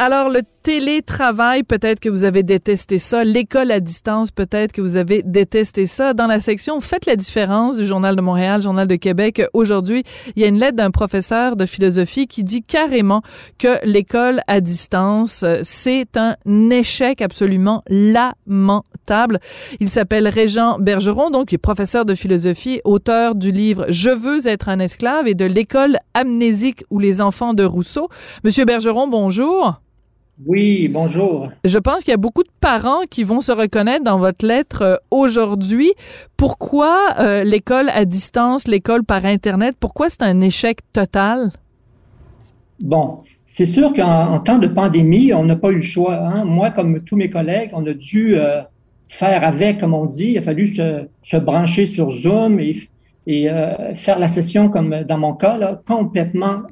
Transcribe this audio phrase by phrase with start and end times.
[0.00, 3.24] Alors, le télétravail, peut-être que vous avez détesté ça.
[3.24, 6.14] L'école à distance, peut-être que vous avez détesté ça.
[6.14, 10.04] Dans la section Faites la différence du Journal de Montréal, Journal de Québec, aujourd'hui,
[10.36, 13.22] il y a une lettre d'un professeur de philosophie qui dit carrément
[13.58, 16.36] que l'école à distance, c'est un
[16.70, 19.40] échec absolument lamentable.
[19.80, 24.46] Il s'appelle Régent Bergeron, donc il est professeur de philosophie, auteur du livre Je veux
[24.46, 28.08] être un esclave et de l'école amnésique ou les enfants de Rousseau.
[28.44, 29.80] Monsieur Bergeron, bonjour.
[30.46, 31.48] Oui, bonjour.
[31.64, 34.82] Je pense qu'il y a beaucoup de parents qui vont se reconnaître dans votre lettre
[34.82, 35.92] euh, aujourd'hui.
[36.36, 41.50] Pourquoi euh, l'école à distance, l'école par Internet, pourquoi c'est un échec total?
[42.84, 46.14] Bon, c'est sûr qu'en temps de pandémie, on n'a pas eu le choix.
[46.14, 46.44] Hein.
[46.44, 48.60] Moi, comme tous mes collègues, on a dû euh,
[49.08, 50.32] faire avec, comme on dit.
[50.32, 52.76] Il a fallu se, brancher sur Zoom et,
[53.26, 53.48] et
[53.94, 56.62] faire la session, comme dans mon cas, là, complètement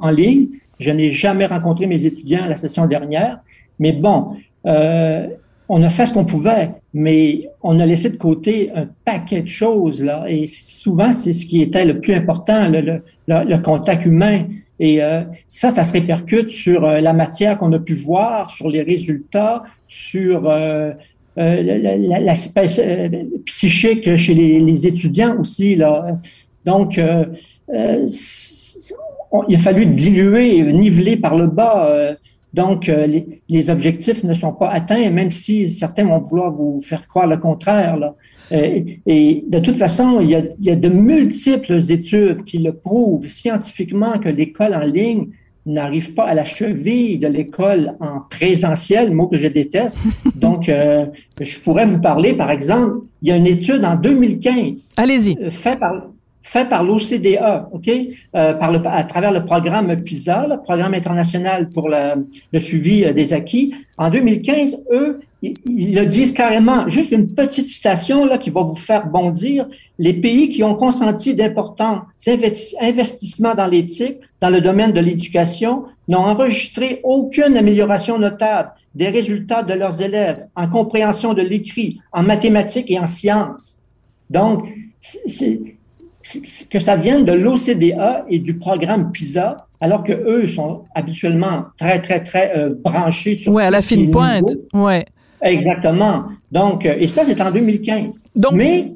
[0.00, 0.48] en ligne.
[0.78, 3.38] Je n'ai jamais rencontré mes étudiants la session dernière,
[3.78, 5.26] mais bon, euh,
[5.68, 9.48] on a fait ce qu'on pouvait, mais on a laissé de côté un paquet de
[9.48, 14.44] choses là, et souvent c'est ce qui était le plus important, le, contact humain.
[14.78, 18.68] Et euh, ça, ça se répercute sur euh, la matière qu'on a pu voir, sur
[18.68, 20.52] les résultats, sur
[21.36, 22.66] l'aspect
[23.46, 26.18] psychique chez les, les, étudiants aussi là.
[26.64, 27.00] Donc,
[29.48, 31.86] il a fallu diluer, niveler par le bas.
[31.86, 32.14] Euh,
[32.52, 33.08] donc, euh,
[33.48, 37.38] les, objectifs ne sont pas atteints, même si certains vont vouloir vous faire croire le
[37.38, 37.96] contraire.
[37.96, 38.14] Là.
[38.52, 42.58] Euh, et, de toute façon, il y, a, il y, a, de multiples études qui
[42.58, 45.28] le prouvent scientifiquement que l'école en ligne
[45.64, 50.00] n'arrive pas à la cheville de l'école en présentiel, mot que je déteste.
[50.34, 55.36] Donc, je pourrais vous parler, par exemple, il y a une étude en 2015 Allez-y.
[55.50, 56.08] faite par,
[56.42, 57.38] fait par l'OCDE,
[57.72, 62.60] OK, euh, par le, à travers le programme PISA, le programme international pour le, le
[62.60, 63.74] suivi euh, des acquis.
[63.96, 68.62] En 2015, eux, ils, ils, le disent carrément, juste une petite citation là qui va
[68.62, 69.66] vous faire bondir.
[69.98, 72.02] Les pays qui ont consenti d'importants
[72.80, 79.62] investissements dans l'éthique, dans le domaine de l'éducation, n'ont enregistré aucune amélioration notable des résultats
[79.62, 83.82] de leurs élèves en compréhension de l'écrit, en mathématiques et en sciences.
[84.28, 84.66] Donc,
[85.00, 85.60] c'est
[86.70, 92.00] que ça vienne de l'OCDE et du programme PISA, alors que eux sont habituellement très,
[92.00, 93.52] très, très euh, branchés sur.
[93.52, 94.54] Oui, à la fine pointe.
[94.72, 95.04] Ouais.
[95.42, 96.24] Exactement.
[96.52, 98.26] Donc, euh, et ça, c'est en 2015.
[98.36, 98.92] Donc, Mais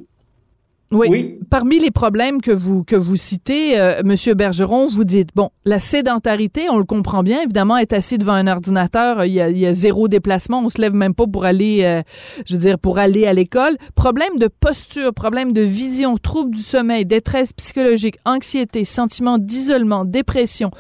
[0.93, 1.39] oui.
[1.51, 5.81] Parmi les problèmes que vous que vous citez, euh, Monsieur Bergeron, vous dites bon, la
[5.81, 9.59] sédentarité, on le comprend bien, évidemment, être assis devant un ordinateur, il y a, il
[9.59, 12.03] y a zéro déplacement, on se lève même pas pour aller, euh,
[12.47, 13.77] je veux dire, pour aller à l'école.
[13.95, 20.71] Problème de posture, problème de vision, trouble du sommeil, détresse psychologique, anxiété, sentiment d'isolement, dépression,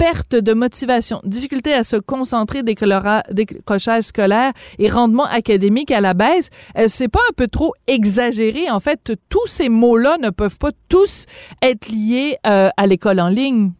[0.00, 6.48] perte de motivation, difficulté à se concentrer, décrochage scolaire et rendement académique à la baisse,
[6.78, 8.70] euh, c'est pas un peu trop exagéré?
[8.70, 11.26] En fait, tous ces mots-là ne peuvent pas tous
[11.60, 13.72] être liés euh, à l'école en ligne.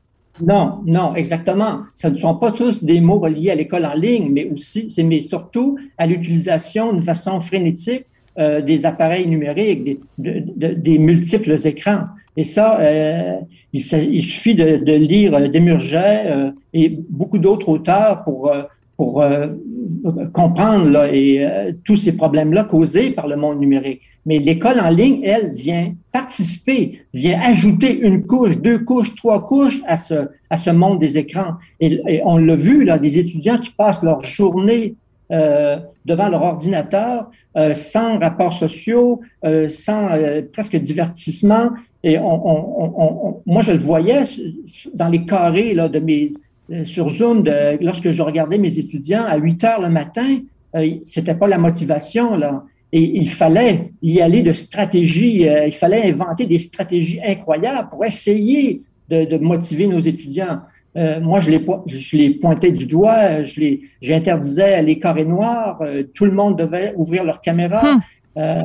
[0.42, 1.84] Non, non, exactement.
[1.94, 5.22] Ce ne sont pas tous des mots liés à l'école en ligne, mais aussi, mais
[5.22, 8.04] surtout à l'utilisation de façon frénétique
[8.38, 12.04] euh, des appareils numériques, des multiples écrans.
[12.36, 13.38] Et ça, euh,
[13.72, 18.62] il, suffit de, de lire euh, Desmurget euh, et beaucoup d'autres auteurs pour, euh,
[18.96, 19.24] pour
[20.32, 21.42] comprendre là, et,
[21.84, 24.02] tous ces problèmes-là causés par le monde numérique.
[24.26, 29.80] Mais l'école en ligne, elle, vient participer, vient ajouter une couche, deux couches, trois couches
[29.86, 31.54] à ce, à ce monde des écrans.
[31.80, 34.96] Et, et on l'a vu, là, des étudiants qui passent leur journée
[35.32, 40.08] euh, devant leur ordinateur, euh, sans rapports sociaux, euh, sans
[40.52, 41.70] presque divertissement.
[42.02, 44.22] Et on, on, on, moi, je le voyais
[44.94, 46.32] dans les carrés là, de mes,
[46.84, 47.44] sur Zoom,
[47.80, 50.38] lorsque je regardais mes étudiants à 8 heures le matin,
[51.04, 52.64] c'était pas la motivation là.
[52.92, 58.82] Et il fallait y aller de stratégie, il fallait inventer des stratégies incroyables pour essayer
[59.08, 60.60] de, de motiver nos étudiants.
[60.96, 65.80] Euh, moi, je les, je les pointais du doigt, je les, j'interdisais les carrés noirs,
[65.82, 67.82] euh, tout le monde devait ouvrir leur caméra.
[67.84, 68.00] Hum.
[68.36, 68.62] Euh,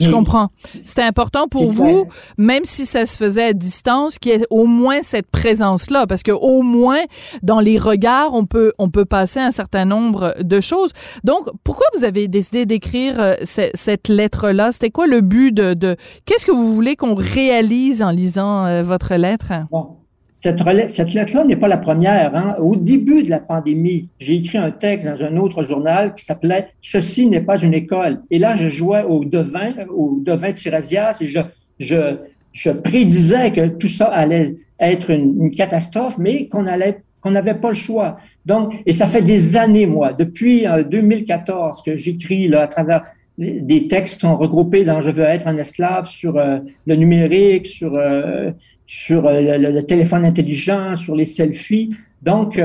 [0.00, 0.48] je comprends.
[0.54, 4.66] C'était important pour vous, même si ça se faisait à distance, qu'il y ait au
[4.66, 7.00] moins cette présence-là, parce que au moins
[7.42, 10.92] dans les regards, on peut on peut passer un certain nombre de choses.
[11.24, 14.70] Donc, pourquoi vous avez décidé d'écrire cette lettre-là?
[14.70, 15.96] C'était quoi le but de, de
[16.26, 19.52] qu'est-ce que vous voulez qu'on réalise en lisant votre lettre?
[19.72, 19.97] Bon
[20.40, 22.36] cette, lettre-là n'est pas la première.
[22.36, 22.54] Hein.
[22.60, 26.68] Au début de la pandémie, j'ai écrit un texte dans un autre journal qui s'appelait
[26.80, 28.22] Ceci n'est pas une école.
[28.30, 31.40] Et là, je jouais au devin, au devin de Sirasias et je,
[31.80, 32.18] je,
[32.52, 37.70] je prédisais que tout ça allait être une, catastrophe, mais qu'on allait qu'on n'avait pas
[37.70, 38.18] le choix.
[38.46, 43.02] Donc, et ça fait des années, moi, depuis 2014 euh, que j'écris à travers
[43.38, 47.96] des textes sont regroupés dans Je veux être un esclave sur euh, le numérique, sur,
[47.96, 48.50] euh,
[48.86, 51.90] sur euh, le, téléphone intelligent, sur les selfies.
[52.22, 52.60] Donc,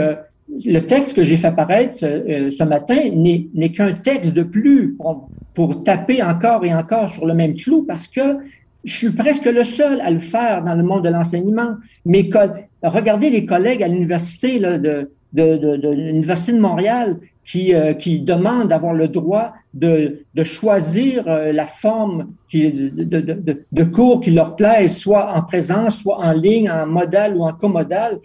[0.66, 5.84] le texte que j'ai fait apparaître ce, matin n'est qu'un texte de plus pour, pour,
[5.84, 8.38] taper encore et encore sur le même clou parce que
[8.84, 11.75] je suis presque le seul à le faire dans le monde de l'enseignement.
[12.81, 18.20] Regardez les collègues à l'université de, de, de, de l'Université de Montréal qui, euh, qui
[18.20, 24.22] demandent d'avoir le droit de, de choisir euh, la forme qui, de, de, de, cours
[24.22, 28.20] qui leur plaise, soit en présence, soit en ligne, en modal ou en comodal.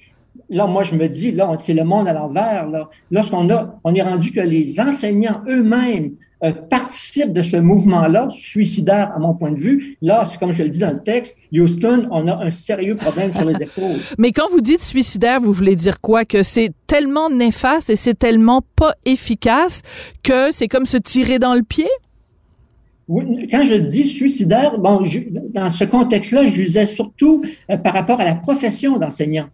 [0.50, 2.66] Là, moi, je me dis, là, c'est le monde à l'envers.
[3.10, 6.12] Lorsqu'on a, on est rendu que les enseignants eux-mêmes
[6.44, 9.96] euh, participe de ce mouvement-là, suicidaire à mon point de vue.
[10.00, 13.32] Là, c'est comme je le dis dans le texte, Houston, on a un sérieux problème
[13.32, 13.98] sur les épaules.
[14.18, 16.24] Mais quand vous dites suicidaire, vous voulez dire quoi?
[16.24, 19.82] Que c'est tellement néfaste et c'est tellement pas efficace
[20.22, 21.88] que c'est comme se tirer dans le pied?
[23.08, 25.02] Oui, quand je dis suicidaire, bon,
[25.52, 29.48] dans ce contexte-là, je disais surtout euh, par rapport à la profession d'enseignant.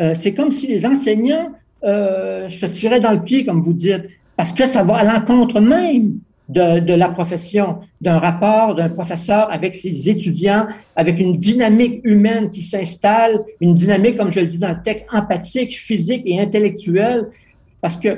[0.00, 4.52] Euh, c'est comme si les enseignants se tiraient dans le pied, comme vous dites parce
[4.52, 10.08] que ça va à l'encontre même de, la profession, d'un rapport d'un professeur avec ses
[10.08, 14.80] étudiants, avec une dynamique humaine qui s'installe, une dynamique, comme je le dis dans le
[14.82, 17.26] texte, empathique, physique et intellectuelle,
[17.80, 18.16] parce que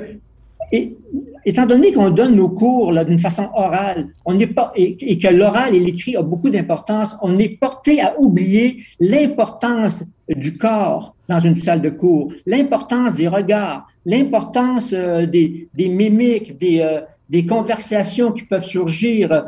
[0.71, 0.95] et,
[1.43, 5.73] étant donné qu'on donne nos cours d'une façon orale, on n'est pas et, que l'oral
[5.73, 11.59] et l'écrit ont beaucoup d'importance, on est porté à oublier l'importance du corps dans une
[11.59, 18.31] salle de cours, l'importance des regards, l'importance euh, des, des, mimiques, des, euh, des conversations
[18.31, 19.45] qui peuvent surgir.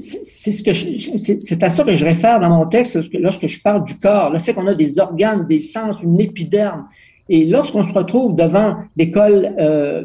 [0.00, 0.72] C'est ce que
[1.38, 4.38] c'est à ça que je réfère dans mon texte lorsque je parle du corps, le
[4.38, 6.86] fait qu'on a des organes, des sens, une épiderme.
[7.28, 10.04] Et lorsqu'on se retrouve devant l'école euh,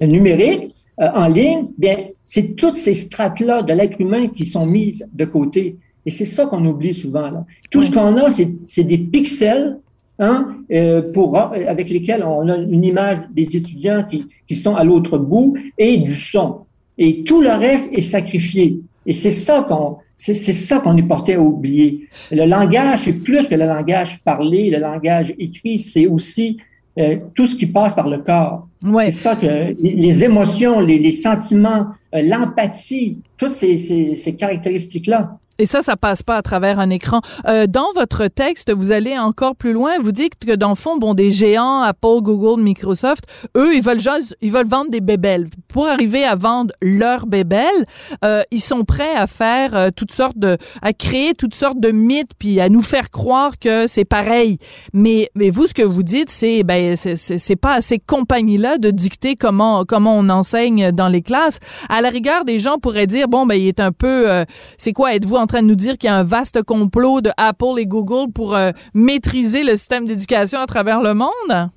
[0.00, 5.24] numérique en ligne, bien, c'est toutes ces strates-là de l'être humain qui sont mises de
[5.24, 5.76] côté.
[6.06, 7.30] Et c'est ça qu'on oublie souvent.
[7.30, 7.44] Là.
[7.70, 9.78] Tout ce qu'on a, c'est des pixels
[10.18, 14.84] hein, euh, pour, avec lesquels on a une image des étudiants qui, qui sont à
[14.84, 16.60] l'autre bout et du son.
[16.98, 18.78] Et tout le reste est sacrifié.
[19.06, 22.08] Et c'est ça qu'on c'est ça qu'on est porté à oublier.
[22.30, 26.58] Le langage, c'est plus que le langage parlé, le langage écrit, c'est aussi
[26.98, 28.68] euh, tout ce qui passe par le corps.
[28.84, 29.06] Ouais.
[29.06, 35.36] C'est ça que les, émotions, les, les sentiments, euh, l'empathie, toutes ces, ces, ces caractéristiques-là.
[35.58, 37.20] Et ça, ça passe pas à travers un écran.
[37.46, 39.92] Euh, dans votre texte, vous allez encore plus loin.
[40.00, 43.24] Vous dites que dans le fond, bon, des géants, Apple, Google, Microsoft,
[43.56, 45.48] eux, ils veulent juste, ils veulent vendre des bébelles.
[45.68, 47.84] Pour arriver à vendre leurs bébelles,
[48.24, 51.90] euh, ils sont prêts à faire euh, toutes sortes de, à créer toutes sortes de
[51.90, 54.58] mythes, puis à nous faire croire que c'est pareil.
[54.92, 58.90] Mais, mais vous, ce que vous dites, c'est, ben, c'est pas à ces compagnies-là de
[58.90, 61.60] dicter comment, comment on enseigne dans les classes.
[61.88, 64.44] À la rigueur, des gens pourraient dire, bon, ben, il est un peu, euh,
[64.78, 67.30] c'est quoi, êtes-vous en train de nous dire qu'il y a un vaste complot de
[67.36, 71.70] Apple et Google pour euh, maîtriser le système d'éducation à travers le monde?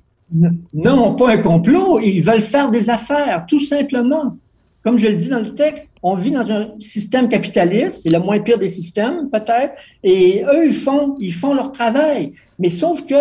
[0.74, 2.00] Non, pas un complot.
[2.00, 4.36] Ils veulent faire des affaires, tout simplement.
[4.82, 8.20] Comme je le dis dans le texte, on vit dans un système capitaliste, c'est le
[8.20, 12.32] moins pire des systèmes, peut-être, et eux, ils font, ils font leur travail.
[12.58, 13.14] Mais sauf que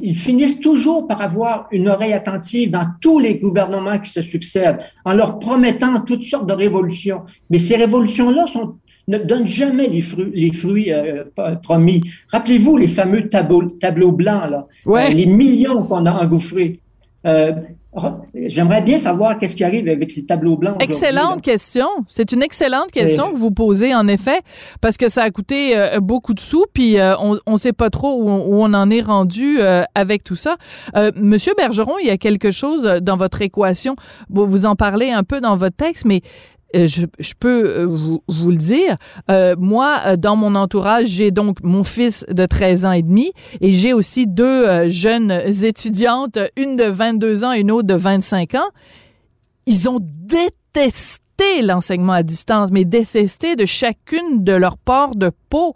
[0.00, 4.78] ils finissent toujours par avoir une oreille attentive dans tous les gouvernements qui se succèdent,
[5.04, 7.22] en leur promettant toutes sortes de révolutions.
[7.50, 8.76] Mais ces révolutions-là sont
[9.08, 11.24] ne donnent jamais les fruits, les fruits euh,
[11.62, 12.02] promis.
[12.30, 16.80] Rappelez-vous les fameux tableaux, tableaux blancs, là, euh, les millions qu'on a engouffrés.
[17.26, 17.52] Euh,
[18.34, 20.80] J'aimerais bien savoir qu'est-ce qui arrive avec ces tableaux blancs.
[20.80, 21.88] Excellente question.
[22.08, 24.42] C'est une excellente question que vous posez, en effet,
[24.80, 27.90] parce que ça a coûté euh, beaucoup de sous, puis euh, on ne sait pas
[27.90, 30.56] trop où on, en est rendu euh, avec tout ça.
[31.16, 33.96] Monsieur Bergeron, il y a quelque chose dans votre équation.
[34.28, 36.20] Vous, vous en parlez un peu dans votre texte, mais
[36.74, 38.96] je, je, peux euh, vous, vous le dire.
[39.30, 43.72] Euh, moi, dans mon entourage, j'ai donc mon fils de 13 ans et demi et
[43.72, 48.70] j'ai aussi deux jeunes étudiantes, une de 22 ans et une autre de 25 ans.
[49.66, 55.74] Ils ont détesté l'enseignement à distance, mais détesté de chacune de leurs parts de peau.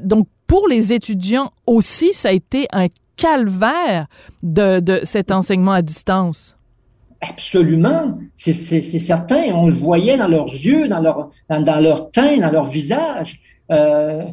[0.00, 2.86] donc, pour les étudiants aussi, ça a été un
[3.16, 4.06] calvaire
[4.42, 6.56] de, de cet enseignement à distance.
[7.28, 9.52] Absolument, c'est certain.
[9.54, 13.40] On le voyait dans leurs yeux, dans leur, dans, leur teint, dans leur visage.
[13.70, 14.24] Euh,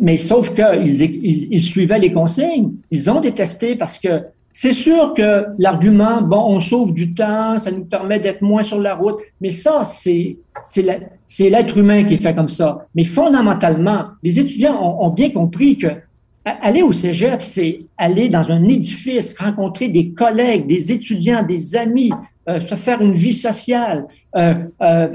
[0.00, 2.74] mais sauf qu'ils ils, ils suivaient les consignes.
[2.90, 4.22] Ils ont détesté parce que
[4.58, 8.80] c'est sûr que l'argument, bon, on sauve du temps, ça nous permet d'être moins sur
[8.80, 12.86] la route, mais ça, c'est c'est l'être humain qui est fait comme ça.
[12.94, 15.88] Mais fondamentalement, les étudiants ont, bien compris que
[16.46, 22.12] aller au cégep, c'est aller dans un édifice, rencontrer des collègues, des étudiants, des amis,
[22.48, 25.08] euh, se faire une vie sociale, euh, euh,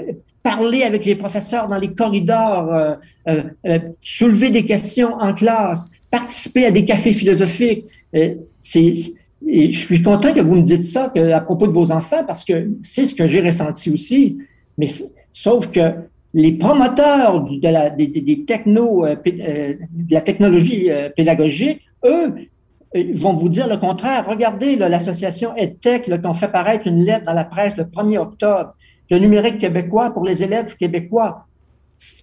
[0.43, 2.95] parler avec les professeurs dans les corridors, euh,
[3.27, 7.85] euh, euh, soulever des questions en classe, participer à des cafés philosophiques.
[8.13, 12.69] je suis content que vous me dites ça à propos de vos enfants parce que
[12.83, 14.39] c'est ce que j'ai ressenti aussi.
[14.77, 14.87] Mais
[15.31, 15.93] sauf que
[16.33, 19.77] les promoteurs de la, des, des technos, de
[20.13, 22.35] la technologie pédagogique, eux,
[23.13, 24.25] vont vous dire le contraire.
[24.27, 28.73] Regardez l'association EdTech qui ont fait paraître une lettre dans la presse le 1er octobre
[29.11, 31.45] le numérique québécois pour les élèves québécois.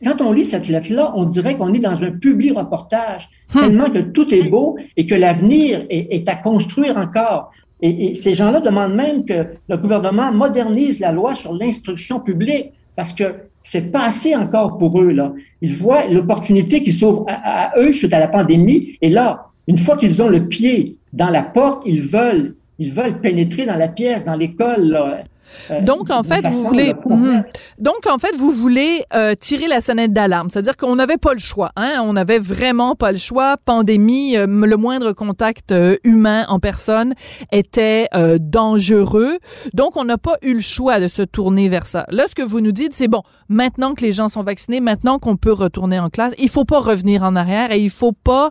[0.02, 3.60] Quand on lit cette lettre-là, on dirait qu'on est dans un public reportage, hmm.
[3.60, 7.52] tellement que tout est beau et que l'avenir est, à construire encore.
[7.80, 13.12] Et, ces gens-là demandent même que le gouvernement modernise la loi sur l'instruction publique parce
[13.12, 15.32] que c'est pas assez encore pour eux là.
[15.60, 19.96] Ils voient l'opportunité qui s'ouvre à, eux suite à la pandémie et là, une fois
[19.96, 24.24] qu'ils ont le pied dans la porte, ils veulent ils veulent pénétrer dans la pièce,
[24.24, 25.24] dans l'école.
[25.70, 27.44] Euh, donc en fait, vous voulez, mhm.
[27.78, 31.38] donc en fait, vous voulez euh, tirer la sonnette d'alarme, c'est-à-dire qu'on n'avait pas le
[31.38, 33.56] choix, hein, on n'avait vraiment pas le choix.
[33.64, 35.74] Pandémie, euh, le moindre contact
[36.04, 37.14] humain en personne
[37.52, 38.08] était
[38.40, 39.38] dangereux,
[39.74, 42.06] donc on n'a pas eu le choix de se tourner vers ça.
[42.10, 45.18] Là, ce que vous nous dites, c'est bon, maintenant que les gens sont vaccinés, maintenant
[45.18, 48.50] qu'on peut retourner en classe, il faut pas revenir en arrière et il faut pas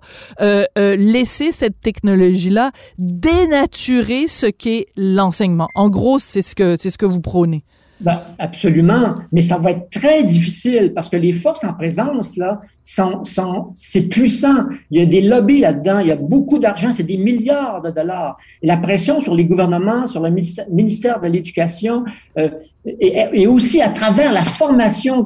[0.76, 5.68] laisser cette technologie-là dénaturer ce qu'est l'enseignement.
[5.76, 7.64] En gros, c'est ce que c'est ce que vous prônez.
[8.00, 12.62] Ben, absolument, mais ça va être très difficile parce que les forces en présence là
[12.84, 14.66] sont, sont c'est puissant.
[14.92, 17.90] Il y a des lobbies là-dedans, il y a beaucoup d'argent, c'est des milliards de
[17.90, 18.38] dollars.
[18.62, 22.06] Et la pression sur les gouvernements, sur le ministère de l'Éducation,
[22.38, 22.50] euh,
[22.86, 25.24] et, aussi à travers la formation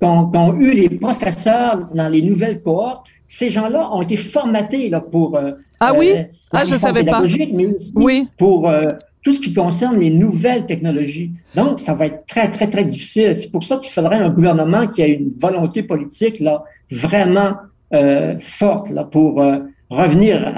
[0.00, 5.36] qu'ont eu les professeurs dans les nouvelles cohortes, ces gens-là ont été formatés là pour
[5.36, 7.20] euh, ah oui, euh, ah je savais pas,
[7.52, 8.26] mais aussi oui.
[8.36, 8.88] pour euh,
[9.28, 11.32] tout ce qui concerne les nouvelles technologies.
[11.54, 13.36] Donc, ça va être très, très, très difficile.
[13.36, 17.56] C'est pour ça qu'il faudrait un gouvernement qui a une volonté politique là, vraiment
[17.92, 19.58] euh, forte là, pour euh,
[19.90, 20.50] revenir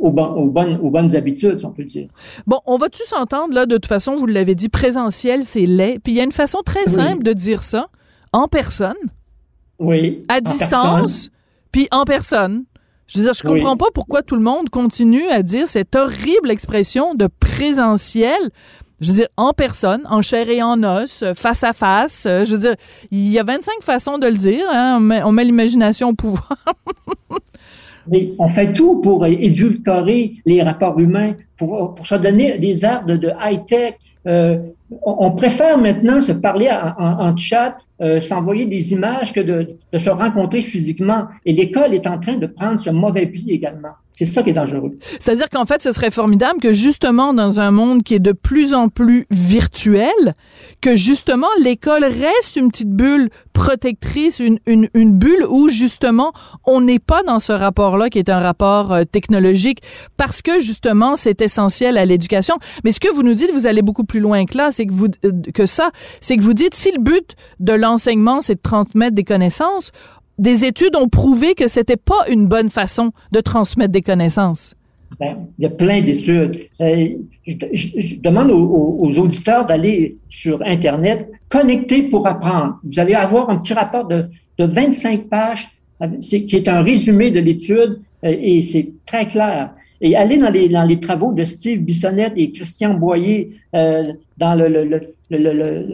[0.00, 2.08] aux, bonnes, aux, bonnes, habitudes, si on peut dire.
[2.46, 5.98] Bon, on va-tu s'entendre, là, de toute façon, vous l'avez dit, présentiel, c'est laid.
[6.02, 7.88] Puis il y a une façon très simple de dire ça,
[8.32, 8.96] en personne.
[9.78, 10.24] Oui.
[10.30, 11.30] À distance,
[11.72, 12.64] puis en personne.
[13.06, 16.50] Je veux dire, je comprends pas pourquoi tout le monde continue à dire cette horrible
[16.50, 18.50] expression de présentiel.
[19.00, 22.22] Je veux dire, en personne, en chair et en os, face à face.
[22.24, 22.74] Je veux dire,
[23.10, 24.64] il y a 25 façons de le dire.
[24.70, 24.98] Hein.
[25.24, 26.56] On met, l'imagination au pouvoir.
[28.08, 33.04] Mais on fait tout pour édulcorer les rapports humains, pour, pour se donner des arts
[33.04, 33.96] de, high-tech.
[34.26, 34.58] Euh,
[35.04, 40.62] on préfère maintenant se parler en, chat, euh, s'envoyer des images que de, se rencontrer
[40.62, 41.26] physiquement.
[41.44, 43.94] Et l'école est en train de prendre ce mauvais pli également.
[44.18, 44.96] C'est ça qui est dangereux.
[45.20, 48.72] C'est-à-dire qu'en fait, ce serait formidable que justement, dans un monde qui est de plus
[48.72, 50.32] en plus virtuel,
[50.80, 56.32] que justement, l'école reste une petite bulle protectrice, une, une, une bulle où justement,
[56.64, 59.82] on n'est pas dans ce rapport-là qui est un rapport euh, technologique
[60.16, 62.56] parce que justement, c'est essentiel à l'éducation.
[62.84, 64.94] Mais ce que vous nous dites, vous allez beaucoup plus loin que là, c'est que
[64.94, 65.90] vous, euh, que ça,
[66.22, 69.92] c'est que vous dites, si le but de l'enseignement, c'est de transmettre des connaissances,
[70.38, 74.74] des études ont prouvé que c'était pas une bonne façon de transmettre des connaissances.
[75.20, 76.68] Ben, il y a plein d'études.
[76.80, 77.08] Euh,
[77.46, 82.78] je, demande aux, auditeurs d'aller sur Internet, connecter pour apprendre.
[82.84, 84.26] Vous allez avoir un petit rapport de,
[84.58, 85.68] de 25 pages
[86.20, 89.70] qui est un résumé de l'étude euh, et c'est très clair.
[90.00, 94.54] Et aller dans les, dans les travaux de Steve Bissonnette et Christian Boyer euh, dans
[94.54, 94.84] le, le,
[95.30, 95.86] le,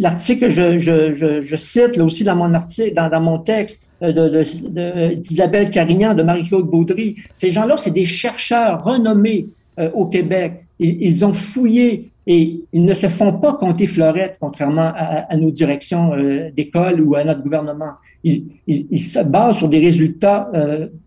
[0.00, 3.86] l'article que je, je, je, cite là aussi dans mon article, dans, dans mon texte
[4.02, 4.44] euh,
[5.16, 7.14] d'Isabelle de, Carignan, de Marie-Claude Baudry.
[7.32, 9.46] Ces gens-là, c'est des chercheurs renommés
[9.78, 10.64] euh, au Québec.
[10.78, 15.50] Ils, ils, ont fouillé et ils ne se font pas compter fleurette, contrairement à, nos
[15.50, 17.92] directions euh, d'école ou à notre gouvernement.
[18.22, 20.50] Ils, se basent sur des résultats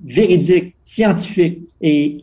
[0.03, 1.59] véridiques, scientifiques.
[1.79, 2.13] Et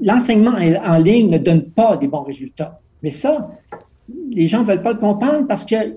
[0.00, 0.54] l'enseignement
[0.84, 2.78] en ligne ne donne pas des bons résultats.
[3.02, 3.50] Mais ça,
[4.30, 5.96] les gens ne veulent pas le comprendre parce qu'il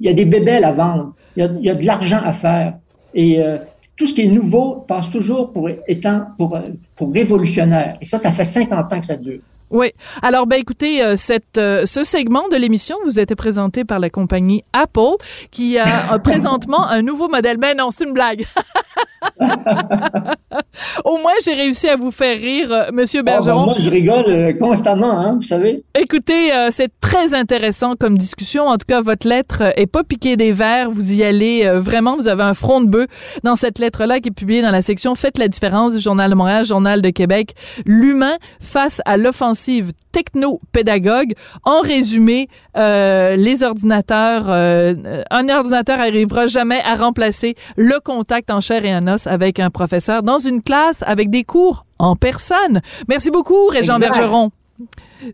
[0.00, 2.74] y a des bébelles à vendre, il y a, de l'argent à faire.
[3.14, 3.56] Et euh,
[3.96, 7.96] tout ce qui est nouveau passe toujours pour étant pour révolutionnaire.
[8.02, 9.40] Et ça, ça fait 50 ans que ça dure.
[9.70, 9.92] Oui.
[10.22, 13.98] Alors, ben écoutez, euh, cette, euh, ce segment de l'émission vous a été présenté par
[13.98, 15.16] la compagnie Apple,
[15.50, 17.58] qui a présentement un nouveau modèle.
[17.58, 18.46] Mais non, c'est une blague.
[21.04, 23.64] Au moins, j'ai réussi à vous faire rire, euh, Monsieur ah, ben, Bergeron.
[23.64, 25.82] moi, je rigole constamment, hein, vous savez.
[25.98, 28.66] Écoutez, c'est très intéressant comme discussion.
[28.66, 30.90] En tout cas, votre lettre est pas piquée des verres.
[30.90, 32.16] Vous y allez vraiment.
[32.16, 33.06] Vous avez un front de bœuf
[33.42, 36.34] dans cette lettre-là qui est publiée dans la section Faites la différence du Journal de
[36.34, 37.54] Montréal, Journal de Québec.
[37.84, 41.32] L'humain face à l'offensive techno-pédagogue.
[41.64, 48.60] En résumé, euh, les ordinateurs, euh, un ordinateur arrivera jamais à remplacer le contact en
[48.60, 52.80] chair et en os avec un professeur dans une classe avec des cours en personne.
[53.08, 54.50] Merci beaucoup, Régent Bergeron.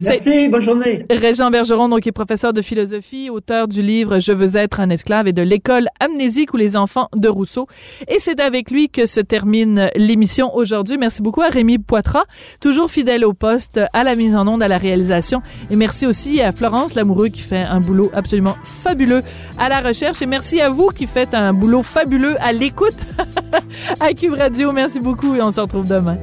[0.01, 1.07] Merci, bonne journée.
[1.11, 5.29] Régent Bergeron, donc, est professeur de philosophie, auteur du livre Je veux être un esclave
[5.29, 7.67] et de l'école amnésique ou les enfants de Rousseau.
[8.09, 10.99] Et c'est avec lui que se termine l'émission aujourd'hui.
[10.99, 12.25] Merci beaucoup à Rémi Poitras,
[12.61, 15.43] toujours fidèle au poste, à la mise en onde, à la réalisation.
[15.71, 19.23] Et merci aussi à Florence Lamoureux qui fait un boulot absolument fabuleux
[19.59, 20.23] à la recherche.
[20.23, 23.05] Et merci à vous qui faites un boulot fabuleux à l'écoute
[24.01, 24.73] à Cube Radio.
[24.73, 26.17] Merci beaucoup et on se retrouve demain.